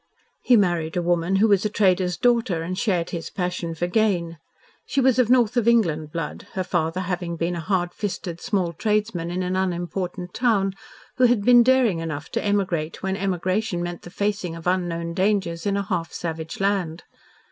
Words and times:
He 0.41 0.57
married 0.57 0.97
a 0.97 1.01
woman 1.03 1.35
who 1.35 1.47
was 1.47 1.63
a 1.63 1.69
trader's 1.69 2.17
daughter 2.17 2.63
and 2.63 2.75
shared 2.75 3.11
his 3.11 3.29
passion 3.29 3.75
for 3.75 3.85
gain. 3.85 4.39
She 4.87 4.99
was 4.99 5.19
of 5.19 5.29
North 5.29 5.55
of 5.57 5.67
England 5.67 6.11
blood, 6.11 6.47
her 6.53 6.63
father 6.63 7.01
having 7.01 7.35
been 7.35 7.55
a 7.55 7.59
hard 7.59 7.93
fisted 7.93 8.41
small 8.41 8.73
tradesman 8.73 9.29
in 9.29 9.43
an 9.43 9.55
unimportant 9.55 10.33
town, 10.33 10.73
who 11.17 11.25
had 11.25 11.45
been 11.45 11.61
daring 11.61 11.99
enough 11.99 12.29
to 12.29 12.43
emigrate 12.43 13.03
when 13.03 13.15
emigration 13.15 13.83
meant 13.83 14.01
the 14.01 14.09
facing 14.09 14.55
of 14.55 14.65
unknown 14.65 15.13
dangers 15.13 15.67
in 15.67 15.77
a 15.77 15.83
half 15.85 16.11
savage 16.11 16.59
land. 16.59 17.03